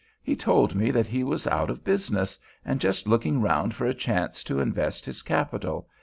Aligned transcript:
He 0.23 0.35
told 0.35 0.73
me 0.73 0.89
that 0.89 1.05
he 1.05 1.23
was 1.23 1.45
out 1.45 1.69
of 1.69 1.83
business, 1.83 2.39
and 2.65 2.81
just 2.81 3.05
looking 3.07 3.39
round 3.39 3.75
for 3.75 3.85
a 3.85 3.93
chance 3.93 4.43
to 4.45 4.59
invest 4.59 5.05
his 5.05 5.21
capital. 5.21 5.87